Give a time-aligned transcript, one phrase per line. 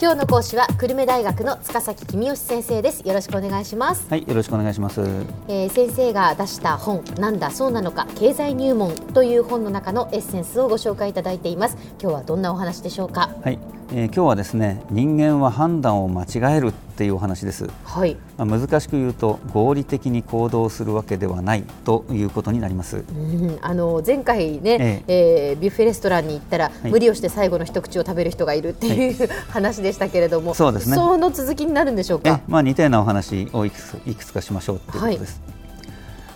[0.00, 3.00] 今日の講師は久留米大学の塚崎君吉先生です。
[3.00, 4.06] よろしくお願いします。
[4.08, 5.00] はいよろしくお願いします、
[5.48, 11.76] えー、先生が出した本なんだそうなのか経済入門という本の中のエッセンスをご紹介いただいています。
[12.00, 13.30] 今日はどんなお話でしょうか？
[13.42, 13.58] はい、
[13.90, 17.70] えー、今日はですね人間は判断を間違えるっていうお話です。
[17.84, 18.16] はい。
[18.36, 22.98] まあ、難しく言うと合理的に行動するわけではないということになります。
[22.98, 30.94] うん、あの前回ね、えええー、ビュッフェレストランに行ったら、はい、無理をして最後の一口を食べる人がいるっていう、はい、 話でしたけれども、そうですね。
[30.94, 32.40] その続きになるんでしょうか？
[32.46, 35.40] まあ似たようなお話をいくついくつかしましょうということです。
[35.46, 35.56] はい、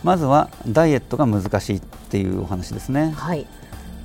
[0.04, 3.12] まずはダイエットが難しいっていうお話ですね。
[3.14, 3.46] はい。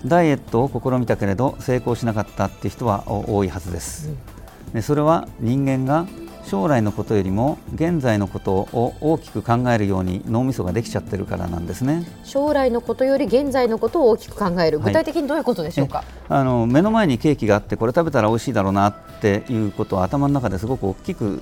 [0.06, 4.10] ダイエットを試みたけれど成功しなかったって人は多いはずです。
[4.10, 6.06] うん、でそれは人間が
[6.46, 12.08] 将来のことよりも現在のことを大きく考えるように脳みそができちゃってるからなんですね。
[12.24, 14.80] 将来のことより現在のことを大きく考える。
[14.80, 21.42] 具体的にどういうことでしょうか、はい、あの目の前にケーキがあってこれ食べたら美味しいだろうなっていうことは頭の中ですごく大きく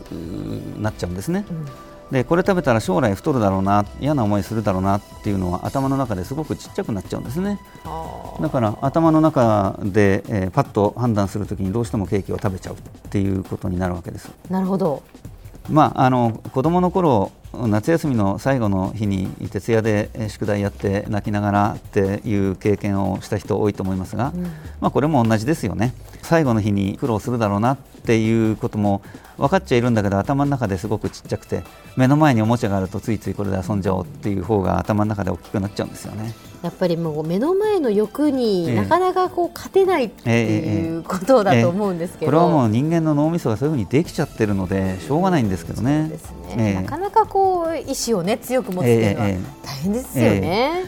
[0.80, 7.60] なっちゃうんですね、うんでこれ食べたら将来太るだろうな嫌な思いするだろうなっていうのは頭の中ですごくちっちゃくなっちゃうんですね。
[8.40, 12.78] だから頭の中で、えー、パッと判断するときにどうしてもケーキを食べちゃうっ
[13.10, 14.32] ていうことになるわけです。
[14.50, 15.02] なるほど。
[15.70, 24.44] まあ、あの子供の頃夏休みの最後の日に徹夜で宿題やって泣きながらっていう経験をした人多いと思いますが、うん、
[24.82, 25.94] まあ、これも同じですよね。
[26.22, 29.02] 最後の日に苦労するだろうなっていうことも
[29.38, 31.64] 分かっちゃいるんだけど頭の中ですごくちっちゃくて
[31.98, 36.34] 目の前におもちゃがあるとついついこれで遊んじゃおうっていう方が頭の中で大きくなっちゃうんですよね。
[36.64, 46.12] やっぱりもう目の前の欲になかなかこう勝てないっていうことだと思うんですけど、これはもう人間の脳みそがそういうふうにできちゃってるのでしょうがないんですけどね。
[46.56, 46.74] ね。
[46.74, 49.28] なかなかこう意志をね強く持つっていうのは
[49.64, 50.86] 大変ですよね。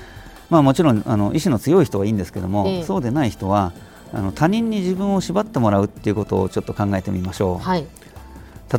[0.49, 3.71] まあもちろんあの意志の強い人はいいんですけども、そうでない人は
[4.13, 7.57] あの他人に自分を縛ってもらうっていうことをちょっと考えてみましょう。
[7.57, 7.85] はい。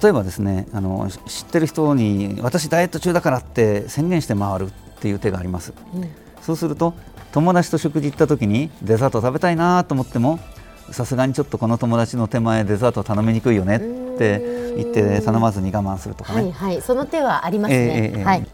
[0.02, 4.70] 例えばですねあの知ってる人に私ダイエット中だからって宣言して回るっ
[5.00, 6.10] ていう手があります、うん、
[6.42, 6.92] そうすると
[7.32, 10.40] 友達と食事行った時にデザート食べたいなと思っても
[10.90, 13.80] さすがにちょっとこの友達の手前デザート頼みにくいよねっ
[14.18, 18.46] て言って頼まずに我慢するとかね、はいはい、その手はありますね、えーえー、はい、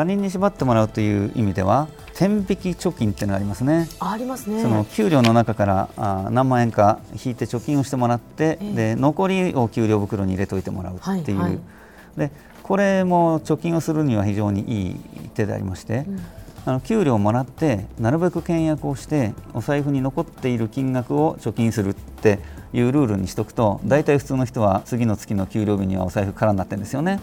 [0.00, 3.86] 他人に縛ってもらうという意味では天引き貯金っていうのがありますね。
[3.98, 4.62] ありますね。
[4.62, 11.60] その給料の中からあ何万円か引いて貯金をしてもらって、えー、で残りを給料袋に入れておいてもらうっていう、はいはい、
[12.16, 12.30] で
[12.62, 14.96] これも貯金をするには非常にいい
[15.34, 16.20] 手でありまして、うん、
[16.64, 22.38] あの給料をもらってなるべく倹約をしてお財布に残っている金額を貯金するって
[22.72, 27.20] いうルールにしとくと大体普通の人は次の月の給料日にはお財布空になってるんですよね。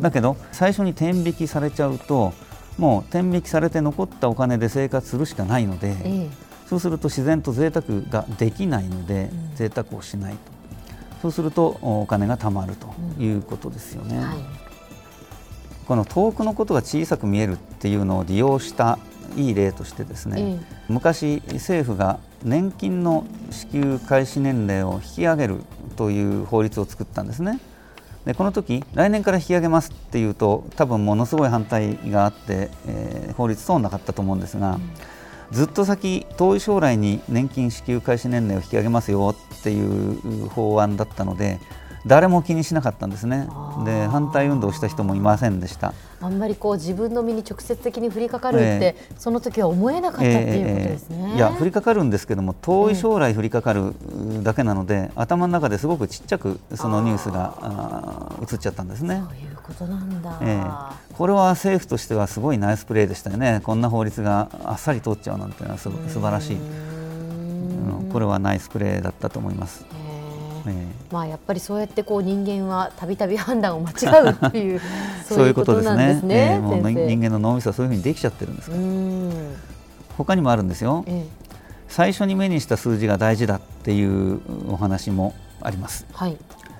[0.00, 2.32] だけど最初に天引きされちゃうと
[2.78, 6.28] もう天引きされて残ったお金で生活するしかないので、え
[6.66, 10.38] そうすると自然と贅沢ができないので、うん、贅沢をしないと。
[11.22, 14.16] そうするとお金が貯まるということですよね。
[14.16, 14.36] うんはい、
[15.86, 18.98] この遠くのことが小さく見えるっていうのを利用した
[19.36, 25.60] いい例としてですね、え昔政府が年金の支給開始年齢を引き上げる
[25.96, 27.60] という法律を作ったんですね。
[28.24, 34.90] でこの時来年から引き上げますっていうと多分ものすごい反対があって、えー、法律通らなかったと思うんですが、うん、
[35.50, 41.60] ずっと先遠い将来に年金支給開始年齢を引き上げますよっていう法案だったので
[42.06, 43.48] 誰も気にしなかったんですね。
[43.84, 45.94] で反対運動した人もいませんでした。
[46.20, 53.92] あんまりこう自分の身に直接的に降りかかるって、えー、その時は思えなかったっていうことですね、えー、いや降りかかるんですけども遠い将来降りかかる
[54.42, 59.22] だけなので、えー、頭の中ですごくちっちゃくそのニュースが映っちゃったんですね。
[59.28, 63.60] そういうことなんだ、えー、これは政府としてはすごいナイスプレーでしたよね。
[63.62, 66.58] こんな法律があっさり通っちゃうなんていうのはす素晴らしい。
[68.10, 69.84] これはナイスプレーだったと思います。
[71.10, 74.80] まあ、やっぱりそうやってこう人間はたびたび判断を間違うっていう
[75.26, 76.58] そういうことなんですね。
[76.58, 78.82] もう人間の脳みそはそういうふうにできちゃってるんですから。
[80.16, 81.28] 他にもあるんですよ、ええ、
[81.88, 86.06] 最初に目にした数字が大事だっていうお話もあります。
[86.12, 86.36] はい、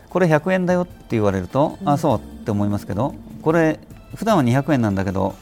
[0.09, 3.81] これ100円だよって言われると、うん、あそうって思いますけどこれ
[4.15, 5.35] 普段は200円なんだけど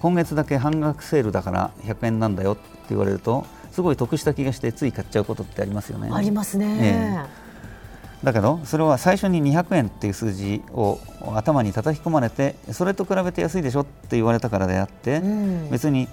[0.00, 6.10] 今月だけ半額セールだから100円なんだよって言われるとすごい得した気がしてつい買っちゃうことってありますよね。
[6.12, 6.66] ありますね。
[6.80, 7.47] ええ
[8.24, 10.98] だけどそれは最初に200円っていう数字を
[11.34, 16.08] 頭に叩き込まれてそれと比べて安いでしょって言われたからであって、うん、別に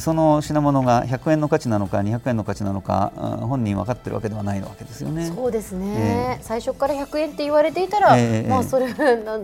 [0.00, 5.26] その品物が100円の価値なのか200円の価値なのか本人分かってるわけではないわけですよね。
[5.26, 8.88] そうですね、えー、最初から100円って言われていたら、えー、まあそれ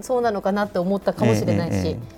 [0.02, 1.76] そうなのかなって思ったかもしれないし。
[1.76, 2.15] えー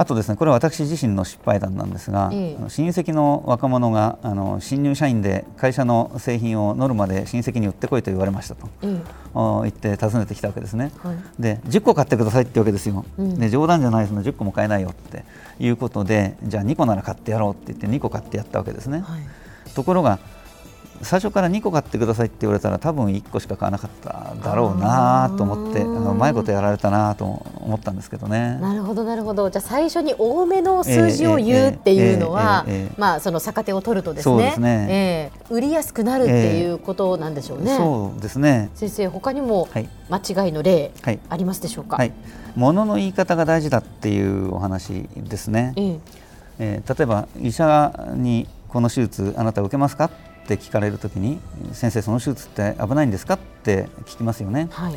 [0.00, 8.98] あとですねこれは私自身の失敗談なんですが、ええ、親戚の若者があの新入社員で会社の製品をノルマで親戚に売ってこいと言われましたと、え、
[9.34, 15.22] 言って訪ねてきたわけですね、はい、で10個買ってくださいってわけですよ、うん、で冗談じゃないですの10個も買えないよって
[15.58, 20.18] いうことでじゃあ2個なら買ってやろうって言って2個買ってやったわけですね、はい、ところが
[21.02, 28.58] 最初から2個買ってくださいって言われたら多分1個しか買わなかっただろうなと思ってうまいことやられたなと思ったんですけどね。
[28.60, 29.48] なるほどなるほど。
[29.48, 32.66] じゃあ最初に多めの数字を言うっていうのは、
[32.98, 34.52] まあその逆手を取るとですね。
[34.54, 37.76] すね、えー、売りやすくなるっていうことなんでしょうね。
[37.76, 38.70] そうですね。
[38.74, 39.68] 先生他にも
[40.10, 40.92] 間違いの例
[41.30, 41.96] ありますでしょうか？
[41.96, 42.12] はい、
[42.56, 45.72] 物の言い方が大事だっていうお話ですね。
[45.76, 46.00] えー、
[46.58, 50.10] えー、例えば医者にこの手術あなた受けますか？
[50.44, 51.40] って聞かれるときに
[51.72, 54.94] 先生その手術って危ないんですかって聞きますよね、はい、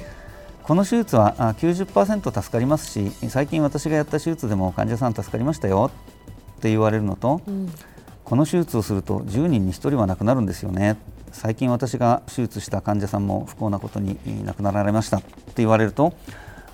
[0.63, 5.91] この手術は90%助かりますし最近私がやった手術でも患者さん助かりましたよ
[6.57, 7.69] って言われるのと、うん、
[8.23, 10.97] この手術をすると10人に1人は亡くなるんですよね。
[11.33, 16.13] 最近私が手術した患者さんも不幸なことに亡くなられましたって言われると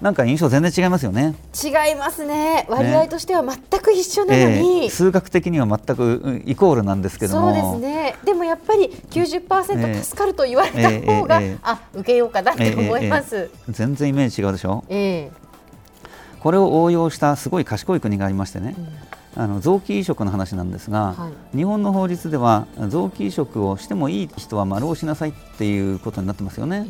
[0.01, 1.35] なんか印象全然違いますよね。
[1.61, 2.65] 違いますね。
[2.69, 8.15] 割合としては全く一緒なのに、えー、数学的には全くイコールなんですけどそうですね。
[8.23, 13.49] でもやっぱり90%助かると言われた方が、えーえー、あ受けようかなって思います。
[13.69, 14.85] 全然イメージ違うでしょ？
[14.87, 18.75] えー、これを応用したすごい賢い国がありましてね。
[18.77, 18.87] うん
[19.35, 26.87] あの臓器移植の話なんですが、はい、日本の法律では臓器移植をしてもいい人は丸をしなさいっていうことになってますよね。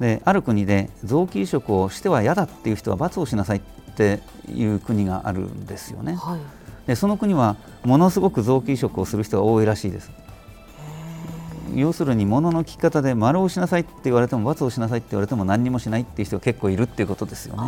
[0.00, 3.60] である国で臓器移植をしては嫌だっていう人は罰をしなさいっ
[3.94, 4.20] て
[4.52, 6.40] いう国があるんですよね、はい、
[6.86, 10.10] でその国はものすごく臓器移植をする人が多いらしいです。
[11.74, 17.62] 要するに物の聞き方で丸をしなさいって言われても罰をしなさいって言われても何にもしないっていう人が結構いるっていうことですよね。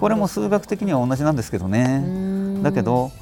[0.00, 2.60] これも数学的には同じなんですけどね。
[2.62, 3.12] だけど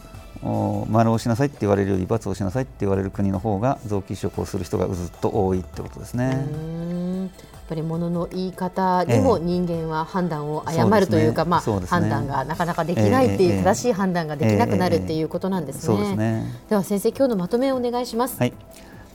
[0.43, 6.31] 丸をしなさいって言われるより罰をしなさいって言われる国の方が臓器移植をする人がずっと多いってことですね。
[6.31, 15.97] やっぱり物の言い方にも人間は判断を誤るというか、えー、まあ、ね、判断がなかなかできないっていう、正しい判断ができなくなるっていうことなんですね。
[15.97, 18.39] えーえー、ねでは先生今日のまとめをお願いします。
[18.39, 18.53] はい、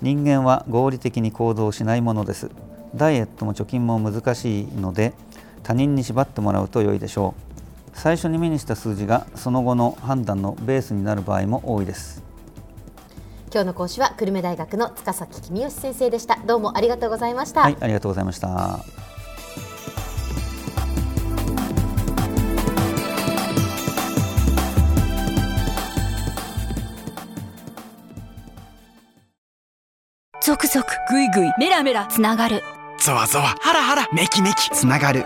[0.02, 2.50] 人間は合理的に行動しないものです。
[2.96, 5.14] ダイエットも貯金も難しいので
[5.64, 7.45] 他人に縛ってもらうと良いでしょう。
[7.96, 12.24] 最初に目にした数字がその後の判断のベースになる場合も多いです。
[13.52, 16.38] 今日の講師は久留米大学の塚崎公義先生でした。
[16.46, 17.62] どうもありがとうございました。
[17.62, 18.80] はいありがとうございました。
[30.44, 32.62] 続々ぐいぐいメラメラつながる。
[33.00, 35.26] ゾワゾワハラハラメキメキつながる